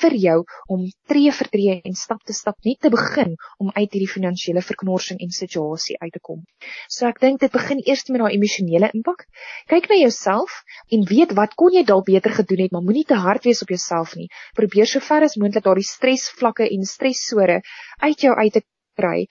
vir 0.00 0.16
jou 0.24 0.36
om 0.74 0.84
tree 1.08 1.32
vir 1.38 1.50
tree 1.54 1.76
en 1.88 1.96
stap 1.98 2.20
te 2.28 2.34
stap 2.36 2.58
net 2.68 2.80
te 2.84 2.90
begin 2.92 3.36
om 3.62 3.70
uit 3.72 3.86
hierdie 3.86 4.10
finansiële 4.10 4.64
verknorsing 4.66 5.22
en 5.24 5.32
situasie 5.34 5.96
uit 6.02 6.12
te 6.12 6.20
kom. 6.20 6.42
So 6.88 7.08
ek 7.08 7.22
dink 7.22 7.40
dit 7.40 7.54
begin 7.54 7.80
eers 7.86 8.04
met 8.10 8.22
daai 8.24 8.36
emosionele 8.36 8.90
impak. 8.98 9.24
Kyk 9.72 9.88
na 9.90 10.00
jouself 10.02 10.60
en 10.92 11.06
weet 11.08 11.32
wat 11.38 11.56
kon 11.58 11.72
jy 11.74 11.84
dalk 11.88 12.06
beter 12.10 12.34
gedoen 12.40 12.66
het, 12.66 12.74
maar 12.74 12.84
moenie 12.84 13.06
te 13.08 13.18
hard 13.18 13.48
wees 13.48 13.62
op 13.64 13.72
jouself 13.72 14.16
nie. 14.18 14.28
Probeer 14.58 14.90
so 14.90 15.00
ver 15.00 15.24
as 15.28 15.38
moontlik 15.40 15.64
daardie 15.64 15.88
stresvlakke 15.88 16.68
en 16.68 16.84
stressore 16.88 17.62
uit 18.02 18.26
jou 18.26 18.36
uit 18.36 18.52
te 18.58 18.66
kry. 18.98 19.26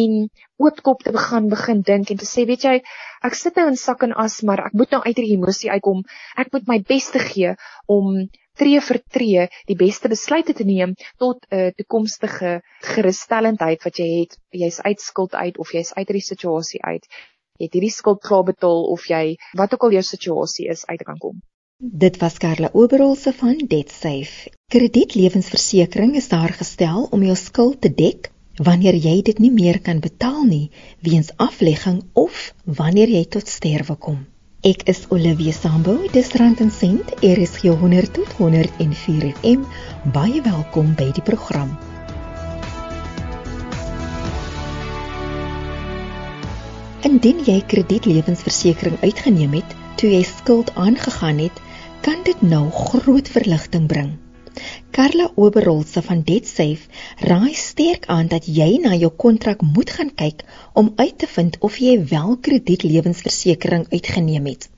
En 0.00 0.28
oopkop 0.60 1.02
te 1.04 1.12
begin 1.16 1.48
begin 1.52 1.82
dink 1.86 2.10
en 2.10 2.20
te 2.20 2.28
sê 2.28 2.46
weet 2.48 2.66
jy 2.68 2.76
ek 3.28 3.34
sit 3.36 3.56
nou 3.56 3.66
in 3.70 3.80
sak 3.80 4.04
en 4.06 4.14
as 4.24 4.40
maar 4.46 4.64
ek 4.66 4.76
moet 4.76 4.94
nou 4.94 5.02
uit 5.04 5.16
hierdie 5.16 5.36
emosie 5.36 5.70
uitkom. 5.70 6.04
Ek 6.36 6.52
moet 6.52 6.68
my 6.68 6.78
bes 6.92 7.10
te 7.14 7.22
gee 7.24 7.56
om 7.86 8.14
tree 8.60 8.80
vir 8.84 8.98
tree 9.16 9.48
die 9.70 9.78
beste 9.82 10.10
besluite 10.12 10.54
te 10.56 10.64
neem 10.68 10.94
tot 11.22 11.44
'n 11.50 11.56
uh, 11.56 11.70
toekomstige 11.80 12.60
gerusstellendheid 12.94 13.84
wat 13.84 14.00
jy 14.02 14.08
het. 14.20 14.38
Jy's 14.52 14.80
uit 14.80 15.00
skuld 15.00 15.34
uit 15.34 15.58
of 15.58 15.72
jy's 15.72 15.92
uit 15.96 16.06
hierdie 16.06 16.28
situasie 16.32 16.82
uit. 16.82 17.06
Jy 17.58 17.68
het 17.68 17.76
hierdie 17.76 17.92
skuld 17.92 18.20
klaar 18.24 18.44
betaal 18.44 18.84
of 18.96 19.06
jy 19.08 19.36
wat 19.56 19.74
ook 19.74 19.82
al 19.88 19.96
jou 19.98 20.02
situasie 20.02 20.68
is 20.68 20.86
uit 20.86 21.02
kan 21.04 21.18
kom. 21.18 21.40
Dit 21.80 22.18
was 22.20 22.36
Karla 22.36 22.68
Oberholse 22.72 23.32
van 23.32 23.56
DebtSafe. 23.56 24.50
Kredietlewensversekering 24.68 26.16
is 26.16 26.28
daar 26.28 26.52
gestel 26.52 27.06
om 27.10 27.22
jou 27.24 27.36
skuld 27.36 27.80
te 27.80 27.88
dek 27.88 28.28
wanneer 28.60 28.96
jy 29.00 29.22
dit 29.24 29.38
nie 29.40 29.50
meer 29.52 29.78
kan 29.80 30.02
betaal 30.04 30.42
nie 30.44 30.68
weens 31.06 31.30
aflegging 31.40 32.02
of 32.12 32.50
wanneer 32.64 33.08
jy 33.08 33.24
tot 33.36 33.48
sterwe 33.48 33.96
kom. 33.96 34.18
Ek 34.60 34.84
is 34.92 35.06
Olivia 35.08 35.54
Sambo, 35.56 35.94
dis 36.12 36.34
Rand 36.36 36.60
en 36.60 36.68
Sent, 36.68 37.14
RSG 37.24 37.72
100 37.80 38.12
tot 38.18 38.34
104 38.36 39.30
FM. 39.40 39.64
Baie 40.12 40.42
welkom 40.44 40.92
by 40.98 41.08
die 41.16 41.24
program. 41.24 41.72
Indien 47.08 47.40
jy 47.48 47.62
kredietlewensversekering 47.72 49.00
uitgeneem 49.00 49.62
het 49.62 49.78
toe 49.96 50.12
jy 50.12 50.20
skuld 50.28 50.68
aangegaan 50.76 51.40
het, 51.40 51.56
kan 52.04 52.20
dit 52.28 52.44
nou 52.44 52.66
groot 52.68 53.28
verligting 53.32 53.88
bring. 53.88 54.18
Karla 54.90 55.30
Oberholse 55.34 56.02
van 56.02 56.22
DebtSafe 56.24 56.88
raai 57.30 57.54
sterk 57.54 58.06
aan 58.06 58.26
dat 58.32 58.48
jy 58.58 58.70
na 58.82 58.94
jou 58.94 59.12
kontrak 59.26 59.62
moet 59.62 59.90
gaan 59.90 60.14
kyk 60.14 60.44
om 60.72 60.92
uit 60.96 61.18
te 61.18 61.30
vind 61.36 61.58
of 61.70 61.78
jy 61.78 61.96
wel 62.10 62.36
kredietlewensversekering 62.48 63.86
uitgeneem 63.90 64.52
het 64.54 64.68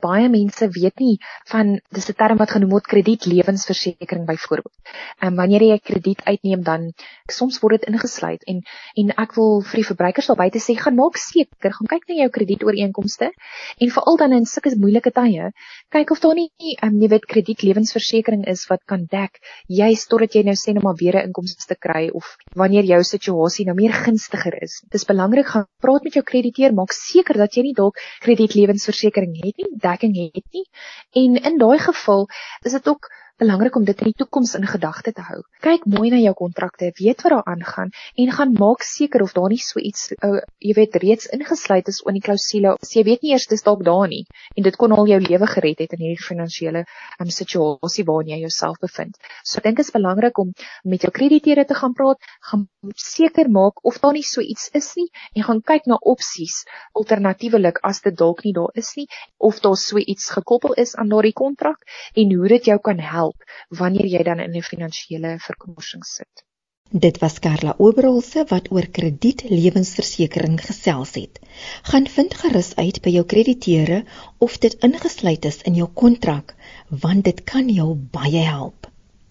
baie 0.00 0.28
mense 0.28 0.68
weet 0.74 1.00
nie 1.00 1.16
van 1.50 1.80
dis 1.90 2.08
'n 2.08 2.14
term 2.14 2.38
wat 2.38 2.50
genoem 2.50 2.70
word 2.70 2.86
kredietlewensversekering 2.86 4.26
byvoorbeeld. 4.26 4.74
En 5.20 5.34
wanneer 5.34 5.62
jy 5.62 5.74
'n 5.74 5.86
krediet 5.90 6.24
uitneem 6.24 6.62
dan 6.62 6.92
soms 7.26 7.60
word 7.60 7.80
dit 7.80 7.88
ingesluit 7.90 8.42
en 8.44 8.62
en 8.94 9.10
ek 9.16 9.34
wil 9.34 9.60
vir 9.62 9.76
die 9.80 9.88
verbruikers 9.90 10.30
albei 10.30 10.50
te 10.50 10.58
sê 10.58 10.76
gaan 10.76 10.94
maak 10.94 11.16
seker 11.16 11.72
gaan 11.72 11.90
kyk 11.92 12.08
na 12.08 12.14
jou 12.14 12.28
kredietooreenkomste 12.30 13.30
en 13.78 13.90
veral 13.90 14.16
dan 14.16 14.32
in 14.32 14.46
sulke 14.46 14.74
moeilike 14.76 15.10
tye 15.10 15.52
kyk 15.90 16.10
of 16.10 16.20
daar 16.20 16.34
nie 16.34 16.50
'n 16.60 16.86
um, 16.86 17.00
jy 17.02 17.08
weet 17.08 17.26
kredietlewensversekering 17.26 18.46
is 18.46 18.66
wat 18.68 18.82
kan 18.86 19.06
dek 19.10 19.40
juis 19.66 20.06
totdat 20.06 20.34
jy 20.34 20.42
nou 20.42 20.54
sê 20.54 20.74
nou 20.74 20.82
maar 20.82 20.98
weer 21.02 21.16
'n 21.16 21.28
inkomste 21.28 21.76
kry 21.76 22.08
of 22.12 22.36
wanneer 22.54 22.84
jou 22.84 23.02
situasie 23.02 23.66
nou 23.66 23.74
meer 23.74 23.92
gunstiger 23.92 24.54
is. 24.62 24.82
Dis 24.90 25.04
belangrik 25.04 25.46
gaan 25.46 25.66
praat 25.80 26.04
met 26.04 26.14
jou 26.14 26.24
krediteur 26.24 26.74
maak 26.74 26.92
seker 26.92 27.36
dat 27.36 27.54
jy 27.56 27.62
nie 27.62 27.74
dalk 27.74 27.96
kredietlewensversekering 28.20 29.34
het 29.44 29.56
nie 29.56 29.70
dekking 29.88 30.16
het 30.32 30.46
nie. 30.50 30.68
En 31.10 31.42
in 31.50 31.58
daai 31.58 31.78
geval 31.78 32.28
is 32.66 32.72
dit 32.72 32.88
ook 32.88 33.10
belangrik 33.38 33.76
om 33.76 33.84
dit 33.84 34.00
in 34.02 34.10
die 34.10 34.18
toekoms 34.18 34.54
in 34.58 34.66
gedagte 34.66 35.12
te 35.12 35.24
hou. 35.28 35.40
Kyk 35.64 35.86
mooi 35.86 36.10
na 36.10 36.18
jou 36.22 36.34
kontrakte, 36.38 36.90
weet 36.98 37.22
wat 37.22 37.34
daar 37.34 37.46
aangaan 37.54 37.92
en 38.16 38.32
gaan 38.34 38.54
maak 38.58 38.82
seker 38.82 39.22
of 39.22 39.34
daar 39.36 39.48
nie 39.52 39.60
so 39.62 39.80
iets 39.80 40.10
uh, 40.18 40.40
jy 40.58 40.74
weet 40.78 40.98
reeds 41.02 41.30
ingesluit 41.34 41.88
is 41.88 42.00
in 42.06 42.18
die 42.18 42.24
klousule. 42.24 42.74
As 42.82 42.94
jy 42.96 43.04
weet 43.06 43.22
nie 43.22 43.34
eers 43.36 43.46
dis 43.50 43.64
dalk 43.66 43.84
daar 43.86 44.08
nie 44.10 44.24
en 44.56 44.66
dit 44.66 44.76
kon 44.76 44.92
al 44.92 45.06
jou 45.10 45.20
lewe 45.22 45.50
gered 45.54 45.84
het 45.84 45.94
in 45.96 46.04
hierdie 46.06 46.24
finansiële 46.24 46.84
um, 46.84 47.30
situasie 47.30 48.06
waarin 48.08 48.34
jy 48.34 48.40
jouself 48.46 48.80
bevind. 48.82 49.18
So 49.44 49.62
ek 49.62 49.68
dink 49.68 49.80
dit 49.82 49.86
is 49.86 49.94
belangrik 49.94 50.38
om 50.38 50.52
met 50.84 51.06
jou 51.06 51.12
krediteure 51.14 51.64
te 51.68 51.78
gaan 51.78 51.94
praat, 51.94 52.18
gaan 52.50 52.66
seker 52.94 53.50
maak 53.50 53.84
of 53.84 53.98
daar 54.02 54.12
nie 54.12 54.26
so 54.26 54.40
iets 54.40 54.68
is 54.72 54.92
nie 54.96 55.08
en 55.34 55.46
gaan 55.46 55.62
kyk 55.62 55.86
na 55.90 55.98
opsies 56.00 56.64
alternatiefelik 56.94 57.80
as 57.82 58.00
dit 58.04 58.16
dalk 58.18 58.44
nie 58.44 58.54
daar 58.56 58.70
is 58.74 58.94
nie 58.96 59.06
of 59.38 59.60
daar 59.64 59.76
so 59.76 59.98
iets 59.98 60.30
gekoppel 60.30 60.74
is 60.74 60.94
aan 60.96 61.10
daardie 61.12 61.34
kontrak 61.34 61.82
en 62.14 62.34
hoe 62.34 62.48
dit 62.54 62.70
jou 62.72 62.78
kan 62.78 62.98
help 62.98 63.27
help 63.28 63.78
wanneer 63.80 64.06
jy 64.06 64.22
dan 64.22 64.40
in 64.40 64.56
'n 64.56 64.68
finansiële 64.72 65.38
verkorsing 65.46 66.04
sit. 66.04 66.44
Dit 66.90 67.18
was 67.18 67.38
Karla 67.38 67.74
Oberholse 67.78 68.44
wat 68.48 68.70
oor 68.72 68.86
kredietlewensversekering 68.98 70.56
gesels 70.68 71.12
het. 71.14 71.40
Gaan 71.82 72.06
vind 72.08 72.34
gerus 72.34 72.74
uit 72.76 73.02
by 73.02 73.10
jou 73.10 73.24
krediteure 73.26 74.04
of 74.38 74.58
dit 74.58 74.76
ingesluit 74.80 75.44
is 75.44 75.60
in 75.62 75.74
jou 75.74 75.88
kontrak, 75.92 76.54
want 76.88 77.24
dit 77.24 77.44
kan 77.44 77.68
jou 77.68 77.94
baie 77.94 78.44
help. 78.46 78.88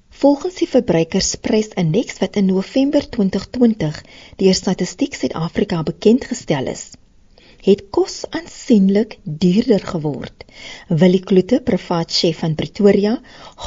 Volgens 0.10 0.56
die 0.56 0.70
verbruikersprysindeks 0.70 2.20
wat 2.20 2.36
in 2.36 2.46
November 2.46 3.10
2020 3.10 4.04
deur 4.38 4.54
Statistiek 4.54 5.14
Suid-Afrika 5.16 5.84
bekend 5.84 6.26
gestel 6.26 6.68
is, 6.68 6.92
het 7.68 7.82
kos 7.92 8.22
aansienlik 8.32 9.18
duurder 9.24 9.84
geword. 9.84 10.46
Willie 10.88 11.24
Kloete, 11.24 11.60
privaat 11.68 12.14
chef 12.16 12.40
van 12.44 12.56
Pretoria, 12.56 13.18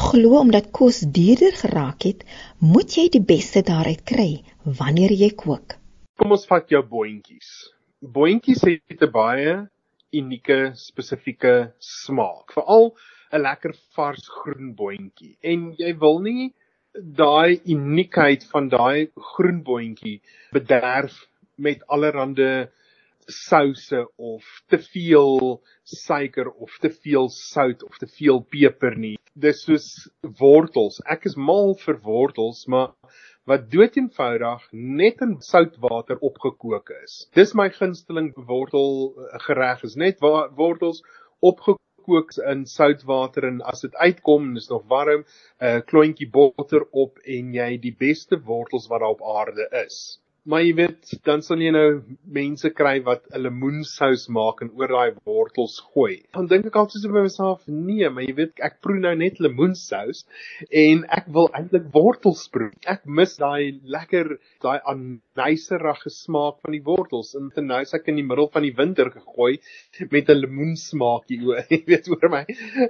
glo 0.07 0.39
omdat 0.41 0.71
kos 0.73 1.03
duurder 1.05 1.53
geraak 1.61 2.07
het, 2.09 2.25
moet 2.59 2.97
jy 2.97 3.11
die 3.13 3.25
beste 3.33 3.63
daaruit 3.67 4.01
kry 4.09 4.31
wanneer 4.65 5.13
jy 5.13 5.31
kook. 5.37 5.77
Kom 6.17 6.33
ons 6.33 6.49
vat 6.49 6.73
jou 6.73 6.81
boontjies. 6.81 7.51
Boontjies 8.01 8.65
het 8.65 9.03
'n 9.05 9.13
baie 9.13 9.69
unieke 10.17 10.73
spesifieke 10.75 11.73
smaak, 11.79 12.57
veral 12.57 12.95
'n 13.33 13.43
lekker 13.43 13.77
vars 13.95 14.25
groen 14.41 14.75
boontjie. 14.75 15.37
En 15.43 15.75
jy 15.77 15.93
wil 15.99 16.21
nie 16.21 16.55
daai 16.95 17.61
uniekheid 17.65 18.45
van 18.51 18.69
daai 18.69 19.11
groen 19.15 19.63
boontjie 19.63 20.21
bederf 20.53 21.29
met 21.57 21.85
allerlei 21.87 22.69
souse 23.31 24.05
of 24.17 24.45
te 24.69 24.79
veel 24.79 25.61
suiker 25.85 26.51
of 26.51 26.79
te 26.81 26.91
veel 26.91 27.29
sout 27.29 27.83
of 27.85 27.99
te 27.99 28.07
veel 28.07 28.41
peper 28.41 28.97
nie. 28.97 29.17
Dis 29.35 29.65
soos 29.65 29.89
wortels. 30.41 31.01
Ek 31.07 31.27
is 31.31 31.37
mal 31.37 31.75
vir 31.85 32.01
wortels, 32.05 32.67
maar 32.67 32.95
wat 33.51 33.71
doeteenvoudig 33.73 34.67
net 34.73 35.23
in 35.25 35.37
soutwater 35.43 36.19
opgekook 36.21 36.93
is. 37.03 37.27
Dis 37.35 37.55
my 37.59 37.69
gunsteling 37.75 38.33
wortel 38.51 38.91
eh, 39.27 39.39
gereg 39.47 39.83
is 39.89 39.97
net 39.97 40.21
wortels 40.21 41.03
opgekook 41.41 42.35
in 42.53 42.67
soutwater 42.67 43.47
en 43.49 43.61
as 43.73 43.83
dit 43.87 43.95
uitkom 43.97 44.51
en 44.51 44.57
is 44.61 44.69
nog 44.69 44.85
warm, 44.93 45.25
'n 45.25 45.67
eh, 45.67 45.81
klontjie 45.93 46.31
botter 46.31 46.87
op 46.91 47.19
en 47.25 47.55
jy 47.55 47.71
die 47.79 47.97
beste 48.07 48.39
wortels 48.53 48.89
wat 48.89 49.01
daar 49.01 49.17
op 49.17 49.23
aarde 49.23 49.69
is. 49.87 50.21
Maar 50.49 50.63
jy 50.65 50.71
weet, 50.79 51.11
dan 51.27 51.43
sal 51.45 51.61
jy 51.61 51.71
nou 51.75 52.01
mense 52.33 52.71
kry 52.73 52.95
wat 53.05 53.27
'n 53.29 53.43
lemoensous 53.45 54.23
maak 54.33 54.63
en 54.65 54.71
oor 54.81 54.89
daai 54.89 55.19
wortels 55.29 55.75
gooi. 55.93 56.23
Dan 56.33 56.49
dink 56.49 56.69
ek 56.71 56.79
altyd 56.81 57.03
so 57.03 57.13
by 57.13 57.25
myself, 57.27 57.67
nee, 57.69 58.09
maar 58.09 58.25
jy 58.25 58.35
weet, 58.39 58.55
ek 58.69 58.79
proe 58.81 58.97
nou 59.03 59.13
net 59.21 59.41
lemoensous 59.45 60.25
en 60.85 61.05
ek 61.19 61.29
wil 61.37 61.51
eintlik 61.53 61.91
wortels 61.93 62.47
proe. 62.49 62.71
Ek 62.89 63.05
mis 63.05 63.37
daai 63.37 63.81
lekker, 63.85 64.39
daai 64.65 64.81
anyserige 64.95 66.09
smaak 66.09 66.61
van 66.65 66.73
die 66.73 66.85
wortels. 66.89 67.35
En 67.37 67.53
dan 67.55 67.69
nou 67.75 67.83
is 67.85 67.93
ek 67.95 68.09
in 68.09 68.17
die 68.23 68.29
middel 68.33 68.49
van 68.49 68.65
die 68.65 68.77
winter 68.83 69.13
gegooi 69.13 69.59
met 70.11 70.31
'n 70.31 70.41
lemoensmaakie 70.41 71.43
oor, 71.45 71.67
jy 71.75 71.85
weet, 71.87 72.09
oor 72.09 72.31
my 72.33 72.45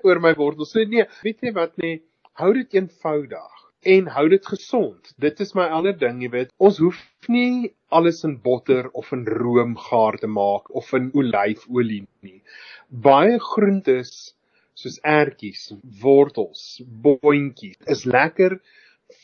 oor 0.05 0.23
my 0.23 0.35
wortels. 0.39 0.71
So 0.71 0.85
nee, 0.85 1.09
weet 1.27 1.43
jy 1.43 1.53
wat 1.59 1.75
nee, 1.83 1.99
hou 2.39 2.55
dit 2.55 2.79
eenvoudig 2.79 3.60
en 3.83 4.09
hou 4.15 4.27
dit 4.29 4.47
gesond. 4.47 5.13
Dit 5.17 5.41
is 5.41 5.55
my 5.57 5.67
ander 5.73 5.97
ding, 5.97 6.21
jy 6.23 6.31
weet. 6.33 6.51
Ons 6.61 6.81
hoef 6.83 6.99
nie 7.29 7.73
alles 7.89 8.23
in 8.25 8.37
botter 8.43 8.91
of 8.93 9.13
in 9.13 9.25
room 9.27 9.77
gaar 9.89 10.19
te 10.21 10.29
maak 10.29 10.69
of 10.77 10.93
in 10.97 11.11
olyfolie 11.17 12.05
nie. 12.23 12.43
Baie 12.89 13.39
groentes 13.41 14.35
soos 14.77 14.99
ertjies, 15.05 15.71
wortels, 16.03 16.81
boontjies 17.05 17.81
is 17.91 18.07
lekker 18.09 18.61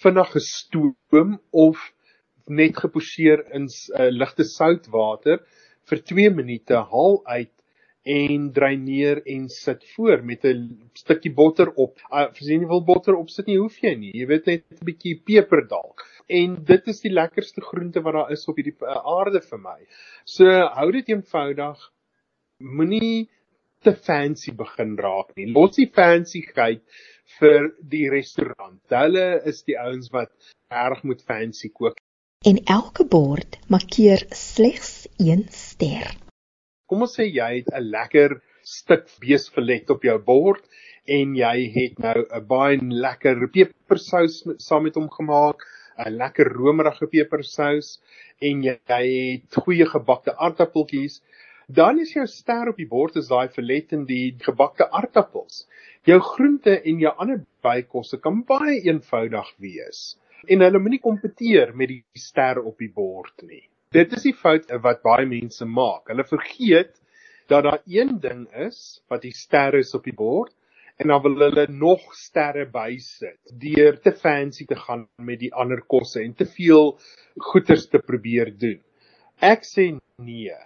vinnig 0.03 0.33
gestoom 0.35 1.39
of 1.53 1.81
net 2.47 2.77
geposeer 2.79 3.45
in 3.57 3.69
uh, 3.69 4.11
ligte 4.11 4.45
soutwater 4.45 5.41
vir 5.91 6.03
2 6.11 6.33
minute 6.35 6.83
haal 6.91 7.21
uit 7.25 7.53
en 8.07 8.51
dreineer 8.55 9.21
en 9.27 9.49
sit 9.51 9.85
voor 9.95 10.23
met 10.25 10.45
'n 10.45 10.91
stukkie 10.93 11.33
botter 11.35 11.73
op. 11.75 11.99
Uh, 12.11 12.29
as 12.31 12.47
jy 12.47 12.59
nie 12.59 12.71
wil 12.71 12.85
botter 12.85 13.17
op 13.17 13.31
sit 13.31 13.47
nie, 13.47 13.59
hoef 13.59 13.79
jy 13.83 13.95
nie. 13.95 14.13
Jy 14.15 14.27
weet 14.27 14.47
net 14.47 14.65
'n 14.71 14.85
bietjie 14.85 15.17
peper 15.25 15.67
dalk. 15.69 16.07
En 16.29 16.55
dit 16.65 16.87
is 16.89 17.01
die 17.01 17.13
lekkerste 17.13 17.61
groente 17.61 18.01
wat 18.03 18.15
daar 18.15 18.33
is 18.33 18.47
op 18.49 18.57
hierdie 18.57 18.77
uh, 18.83 19.03
aarde 19.19 19.41
vir 19.41 19.59
my. 19.59 19.81
So 20.25 20.45
hou 20.47 20.91
dit 20.93 21.09
eenvoudig. 21.09 21.91
Moenie 22.59 23.29
te 23.83 23.93
fancy 23.93 24.55
begin 24.55 24.97
raak 24.97 25.35
nie. 25.37 25.47
Los 25.53 25.77
die 25.77 25.91
fancyheid 25.91 26.83
vir 27.39 27.73
die 27.81 28.09
restaurant. 28.11 28.81
Hulle 28.89 29.43
is 29.45 29.63
die 29.63 29.79
ouens 29.79 30.11
wat 30.13 30.31
erg 30.71 31.03
moet 31.03 31.23
fancy 31.23 31.69
kook. 31.69 31.99
En 32.47 32.59
elke 32.65 33.05
bord 33.05 33.59
markeer 33.67 34.27
slegs 34.31 35.09
1 35.19 35.49
ster. 35.51 36.26
Kom 36.91 37.01
ons 37.05 37.17
sê 37.19 37.25
jy 37.27 37.47
het 37.53 37.71
'n 37.75 37.87
lekker 37.93 38.33
stuk 38.73 39.09
beesfilet 39.23 39.89
op 39.95 40.05
jou 40.07 40.15
bord 40.29 40.69
en 41.17 41.33
jy 41.39 41.55
het 41.77 41.99
nou 42.05 42.21
'n 42.21 42.47
baie 42.53 42.77
lekker 43.07 43.43
pepersous 43.57 44.37
saam 44.67 44.87
met 44.87 44.99
hom 45.01 45.09
gemaak, 45.17 45.67
'n 46.05 46.15
lekker 46.23 46.53
romerige 46.61 47.11
pepersous 47.17 47.91
en 48.51 48.63
jy 48.69 48.79
het 48.93 49.61
goeie 49.67 49.87
gebakte 49.97 50.37
aardappeltjies. 50.37 51.21
Dan 51.69 51.99
is 51.99 52.15
jou 52.15 52.27
ster 52.27 52.69
op 52.69 52.77
die 52.77 52.91
bord 52.97 53.17
is 53.17 53.35
daai 53.35 53.49
filet 53.49 53.93
en 53.93 54.07
die 54.07 54.37
gebakte 54.49 54.91
aardappels. 54.91 55.67
Jou 56.05 56.21
groente 56.21 56.81
en 56.85 57.01
jou 57.01 57.15
ander 57.19 57.45
bykosse 57.63 58.23
kan 58.23 58.45
baie 58.47 58.79
eenvoudig 58.87 59.55
wees 59.59 60.19
en 60.47 60.61
hulle 60.61 60.79
moenie 60.79 61.03
kompeteer 61.03 61.75
met 61.75 61.89
die 61.89 62.05
ster 62.15 62.63
op 62.63 62.79
die 62.79 62.93
bord 62.95 63.43
nie 63.43 63.67
dit 63.95 64.13
is 64.13 64.27
die 64.27 64.35
fout 64.35 64.71
wat 64.83 65.03
baie 65.05 65.27
mense 65.29 65.67
maak. 65.69 66.09
Hulle 66.11 66.27
vergeet 66.27 66.95
dat 67.51 67.65
daar 67.65 67.83
een 67.87 68.17
ding 68.21 68.47
is 68.67 69.01
wat 69.11 69.23
die 69.23 69.35
sterre 69.35 69.83
is 69.85 69.95
op 69.95 70.05
die 70.05 70.17
bord 70.17 70.55
en 70.97 71.13
dan 71.13 71.23
wil 71.23 71.37
hulle 71.45 71.67
nog 71.71 72.03
sterre 72.17 72.65
bysit 72.73 73.39
deur 73.63 74.01
te 74.01 74.13
fancy 74.17 74.65
te 74.67 74.79
gaan 74.81 75.07
met 75.19 75.41
die 75.45 75.53
ander 75.55 75.83
kosse 75.87 76.23
en 76.23 76.35
te 76.35 76.49
veel 76.57 76.97
goeders 77.51 77.87
te 77.93 78.01
probeer 78.01 78.51
doen. 78.59 78.81
Ek 79.41 79.67
sê 79.69 79.91
nee. 80.19 80.57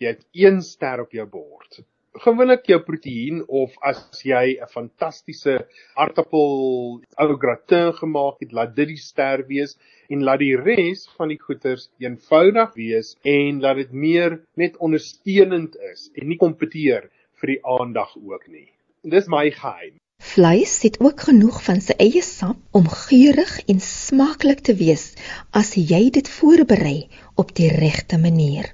Jy 0.00 0.14
het 0.14 0.22
een 0.32 0.62
ster 0.64 1.02
op 1.02 1.12
jou 1.12 1.26
bord 1.28 1.82
gewoonlik 2.20 2.66
jou 2.68 2.78
proteïen 2.84 3.40
of 3.48 3.76
as 3.90 4.00
jy 4.24 4.58
'n 4.60 4.68
fantastiese 4.68 5.54
aardappel 5.96 7.00
ou 7.24 7.36
gratin 7.44 7.92
gemaak 8.00 8.42
het, 8.44 8.52
laat 8.52 8.74
dit 8.76 8.88
die 8.92 9.00
ster 9.00 9.46
wees 9.48 9.76
en 10.08 10.24
laat 10.28 10.42
die 10.44 10.56
res 10.56 11.06
van 11.16 11.32
die 11.32 11.40
goeders 11.40 11.88
eenvoudig 11.98 12.74
wees 12.74 13.14
en 13.24 13.60
laat 13.64 13.76
dit 13.76 13.92
meer 13.92 14.40
net 14.56 14.76
ondersteunend 14.76 15.76
is 15.92 16.10
en 16.14 16.28
nie 16.28 16.36
kompeteer 16.36 17.08
vir 17.40 17.54
die 17.54 17.62
aandag 17.64 18.12
ook 18.16 18.44
nie. 18.48 18.68
Dis 19.02 19.28
my 19.28 19.48
geheim. 19.50 19.96
Vleis 20.20 20.82
het 20.82 20.98
ook 21.00 21.20
genoeg 21.30 21.62
van 21.64 21.80
sy 21.80 21.96
eie 21.96 22.22
sap 22.22 22.60
om 22.76 22.84
geurig 22.84 23.54
en 23.72 23.80
smaaklik 23.80 24.60
te 24.60 24.74
wees 24.76 25.14
as 25.56 25.72
jy 25.74 26.10
dit 26.10 26.28
voorberei 26.28 27.08
op 27.40 27.54
die 27.56 27.70
regte 27.72 28.20
manier. 28.20 28.68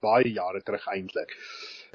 Baie 0.00 0.32
jare 0.32 0.64
terug 0.64 0.86
eintlik 0.88 1.36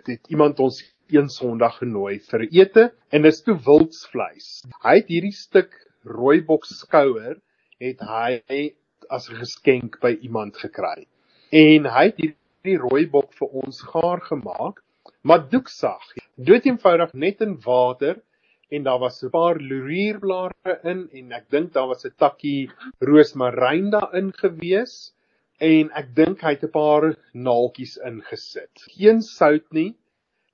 het 0.04 0.28
iemand 0.28 0.60
ons 0.60 0.82
een 1.14 1.30
Sondag 1.30 1.78
genooi 1.78 2.20
vir 2.30 2.46
ete 2.50 2.86
en 3.14 3.26
dis 3.26 3.42
toe 3.46 3.56
wildsvleis. 3.66 4.64
Hy 4.84 4.96
het 5.00 5.12
hierdie 5.12 5.36
stuk 5.36 5.76
rooibok 6.06 6.66
skouer 6.66 7.38
het 7.82 8.02
hy 8.02 8.74
as 9.10 9.30
'n 9.30 9.40
geskenk 9.42 10.00
by 10.02 10.18
iemand 10.22 10.58
gekry. 10.58 11.06
En 11.52 11.86
hy 11.86 12.06
het 12.10 12.18
hierdie 12.18 12.78
rooibok 12.82 13.34
vir 13.34 13.50
ons 13.64 13.82
gaar 13.82 14.22
gemaak, 14.22 14.82
maar 15.22 15.50
doeksag. 15.50 16.06
Dood 16.38 16.66
eenvoudig 16.66 17.14
net 17.14 17.42
in 17.42 17.60
water 17.66 18.22
en 18.70 18.84
daar 18.84 19.00
was 19.00 19.24
'n 19.24 19.30
paar 19.30 19.60
laurierblare 19.60 20.80
in 20.84 21.10
en 21.12 21.32
ek 21.32 21.50
dink 21.50 21.74
daar 21.74 21.88
was 21.88 22.06
'n 22.06 22.16
takkie 22.18 22.72
roosmaryn 23.00 23.90
daarin 23.92 24.32
gewees 24.34 25.14
en 25.60 25.92
ek 25.96 26.16
dink 26.16 26.42
hy 26.44 26.56
het 26.56 26.64
'n 26.64 26.72
paar 26.72 27.16
naaltjies 27.34 27.98
ingesit. 27.98 28.88
Geen 28.98 29.22
sout 29.22 29.68
nie 29.72 29.96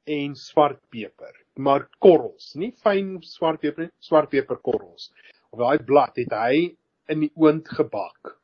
en 0.06 0.36
swartpeper, 0.36 1.34
maar 1.58 1.88
korrels, 2.00 2.56
nie 2.56 2.72
fyn 2.84 3.22
swartpeper 3.22 3.84
nie, 3.84 3.92
swartpeperkorrels. 4.00 5.12
Op 5.52 5.60
daai 5.60 5.80
blad 5.86 6.16
het 6.18 6.32
hy 6.32 6.76
in 7.10 7.20
die 7.20 7.32
oond 7.36 7.68
gebak 7.68 8.38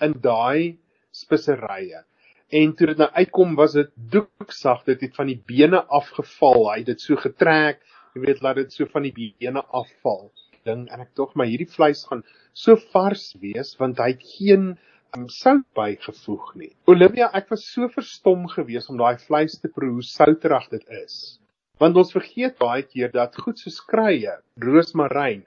in 0.00 0.14
daai 0.20 0.78
speserye. 1.12 2.04
En 2.50 2.74
toe 2.74 2.86
dit 2.90 2.98
nou 2.98 3.08
uitkom 3.14 3.54
was 3.54 3.76
dit 3.78 3.90
doeksag, 4.10 4.84
dit 4.84 5.00
het 5.00 5.14
van 5.14 5.26
die 5.30 5.40
bene 5.46 5.84
afgeval. 5.86 6.72
Hy 6.72 6.78
het 6.80 6.86
dit 6.86 7.00
so 7.00 7.16
getrek, 7.16 7.82
jy 8.14 8.24
weet, 8.24 8.42
laat 8.42 8.56
dit 8.56 8.72
so 8.74 8.90
van 8.90 9.06
die 9.06 9.14
bene 9.14 9.62
afval. 9.62 10.30
Ding 10.66 10.88
en 10.92 11.00
ek 11.00 11.14
tog 11.16 11.36
maar 11.38 11.48
hierdie 11.48 11.70
vleis 11.70 12.02
gaan 12.08 12.24
so 12.52 12.76
vars 12.92 13.30
wees 13.40 13.70
want 13.80 14.00
hy 14.02 14.10
het 14.10 14.24
geen 14.36 14.74
um, 15.16 15.28
sout 15.32 15.66
bygevoeg 15.76 16.54
nie. 16.60 16.72
Olivia, 16.90 17.30
ek 17.36 17.50
was 17.52 17.64
so 17.72 17.88
verstom 17.92 18.46
geweest 18.52 18.90
om 18.92 18.98
daai 19.00 19.18
vleis 19.26 19.58
te 19.60 19.70
proe 19.72 19.92
hoe 19.96 20.06
souterig 20.06 20.68
dit 20.74 20.96
is. 21.02 21.16
Want 21.80 21.96
ons 21.96 22.12
vergeet 22.12 22.58
baie 22.60 22.84
keer 22.84 23.12
dat 23.14 23.36
goed 23.40 23.60
soos 23.60 23.80
kruie, 23.88 24.36
roosmaryn, 24.60 25.44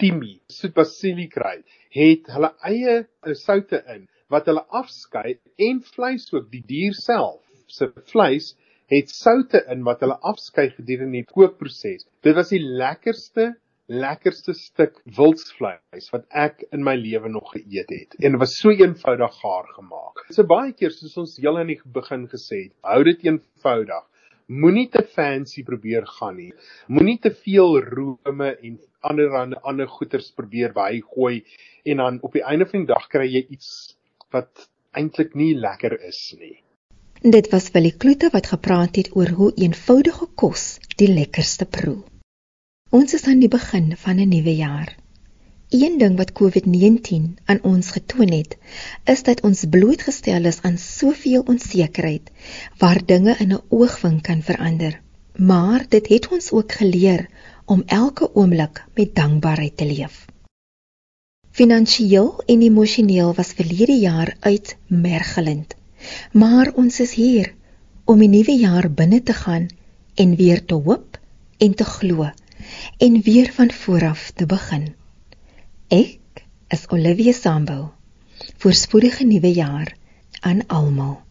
timie, 0.00 0.38
soet 0.52 0.74
basiliekruid, 0.76 1.64
het 1.96 2.30
hulle 2.34 2.52
eie 2.68 2.96
uh, 3.02 3.34
soutte 3.38 3.80
in 3.94 4.06
wat 4.32 4.48
hulle 4.50 4.64
afskei 4.74 5.36
en 5.68 5.80
vleis 5.94 6.26
ook 6.34 6.48
die 6.52 6.64
dier 6.66 6.96
self 6.98 7.42
se 7.70 7.88
vleis 8.10 8.54
het 8.90 9.10
soutte 9.10 9.62
in 9.72 9.84
wat 9.86 10.02
hulle 10.04 10.18
afskei 10.30 10.68
gedurende 10.74 11.22
die 11.22 11.28
kookproses. 11.30 12.06
Dit 12.22 12.36
was 12.38 12.52
die 12.54 12.62
lekkerste 12.62 13.54
lekkerste 13.86 14.54
stuk 14.58 14.98
wildsvleis 15.16 16.10
wat 16.10 16.26
ek 16.34 16.64
in 16.74 16.82
my 16.86 16.96
lewe 16.98 17.30
nog 17.30 17.52
geëet 17.54 17.92
het. 17.92 18.16
En 18.18 18.34
dit 18.34 18.40
was 18.40 18.56
so 18.58 18.74
eenvoudig 18.74 19.38
gaar 19.42 19.68
gemaak. 19.76 20.24
Dit's 20.26 20.40
so 20.40 20.46
baie 20.46 20.72
keer 20.74 20.90
soos 20.90 21.16
ons 21.22 21.36
heel 21.38 21.58
aan 21.60 21.70
die 21.70 21.78
begin 21.94 22.26
gesê 22.30 22.66
het, 22.66 22.74
hou 22.82 23.02
dit 23.06 23.22
eenvoudig. 23.28 24.04
Moenie 24.46 24.88
te 24.90 25.02
fancy 25.02 25.64
probeer 25.66 26.06
gaan 26.18 26.36
nie. 26.38 26.52
Moenie 26.86 27.18
te 27.22 27.32
veel 27.34 27.80
rome 27.82 28.52
en 28.54 28.78
ander 29.06 29.34
ander, 29.38 29.60
ander 29.62 29.90
goeders 29.90 30.32
probeer 30.34 30.74
bygooi 30.74 31.44
en 31.86 32.02
dan 32.02 32.20
op 32.26 32.34
die 32.34 32.42
einde 32.42 32.66
van 32.66 32.82
die 32.82 32.90
dag 32.90 33.06
kry 33.10 33.26
jy 33.26 33.46
iets 33.54 33.96
wat 34.34 34.68
eintlik 34.98 35.34
nie 35.38 35.54
lekker 35.54 35.98
is 36.08 36.34
nie. 36.38 36.56
Dit 37.22 37.50
was 37.50 37.70
Willie 37.74 37.94
Kloete 37.96 38.30
wat 38.34 38.50
gepraat 38.50 38.98
het 38.98 39.14
oor 39.16 39.30
hoe 39.38 39.52
eenvoudige 39.56 40.26
kos 40.34 40.76
die 40.98 41.10
lekkerste 41.10 41.66
proe. 41.66 42.02
Ons 42.96 43.12
is 43.12 43.26
aan 43.28 43.42
die 43.42 43.50
begin 43.52 43.90
van 44.02 44.20
'n 44.22 44.28
nuwe 44.28 44.52
jaar. 44.56 44.90
Een 45.68 45.98
ding 45.98 46.14
wat 46.16 46.32
COVID-19 46.38 47.24
aan 47.44 47.58
ons 47.62 47.90
getoon 47.96 48.30
het, 48.32 48.56
is 49.04 49.22
dat 49.22 49.40
ons 49.48 49.64
blootgestel 49.70 50.44
is 50.50 50.60
aan 50.62 50.78
soveel 50.78 51.42
onsekerheid 51.52 52.30
waar 52.78 53.00
dinge 53.06 53.34
in 53.38 53.52
'n 53.52 53.60
oogwink 53.68 54.22
kan 54.22 54.40
verander. 54.42 55.00
Maar 55.36 55.84
dit 55.88 56.08
het 56.08 56.28
ons 56.28 56.50
ook 56.50 56.72
geleer 56.72 57.28
om 57.64 57.82
elke 57.86 58.34
oomblik 58.34 58.84
met 58.94 59.14
dankbaarheid 59.14 59.76
te 59.76 59.86
leef. 59.86 60.24
Finansieel 61.50 62.42
en 62.46 62.62
emosioneel 62.62 63.34
was 63.34 63.52
verlede 63.60 63.98
jaar 63.98 64.36
uitmergelend. 64.40 65.74
Maar 66.32 66.72
ons 66.74 67.00
is 67.00 67.14
hier 67.14 67.54
om 68.04 68.18
die 68.18 68.28
nuwe 68.28 68.56
jaar 68.56 68.90
binne 68.90 69.22
te 69.22 69.32
gaan 69.32 69.66
en 70.14 70.36
weer 70.36 70.64
te 70.64 70.74
hoop 70.74 71.20
en 71.58 71.74
te 71.74 71.84
glo 71.84 72.30
en 72.96 73.20
weer 73.22 73.52
van 73.52 73.72
voor 73.72 74.06
af 74.08 74.30
te 74.30 74.46
begin. 74.46 74.94
Ek 75.88 76.18
is 76.68 76.88
Olivia 76.88 77.32
Sambo. 77.32 77.92
Voorspoedige 78.56 79.24
nuwe 79.24 79.52
jaar 79.52 79.96
aan 80.40 80.66
almal. 80.66 81.25